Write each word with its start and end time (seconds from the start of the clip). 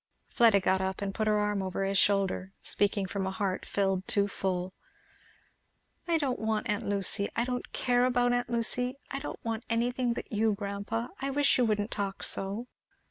Fleda 0.27 0.59
got 0.59 0.81
up 0.81 0.99
and 1.03 1.13
put 1.13 1.27
her 1.27 1.37
arm 1.37 1.61
over 1.61 1.83
his 1.83 1.95
shoulder, 1.99 2.53
speaking 2.63 3.05
from 3.05 3.27
a 3.27 3.29
heart 3.29 3.67
filled 3.67 4.07
too 4.07 4.27
full. 4.27 4.73
"I 6.07 6.17
don't 6.17 6.39
want 6.39 6.67
aunt 6.67 6.87
Lucy 6.87 7.29
I 7.35 7.45
don't 7.45 7.71
care 7.71 8.05
about 8.05 8.33
aunt 8.33 8.49
Lucy; 8.49 8.95
I 9.11 9.19
don't 9.19 9.37
want 9.45 9.63
anything 9.69 10.13
but 10.13 10.31
you, 10.31 10.55
grandpa. 10.55 11.09
I 11.19 11.29
wish 11.29 11.55
you 11.59 11.65
wouldn't 11.65 11.91
talk 11.91 12.23
so." 12.23 12.65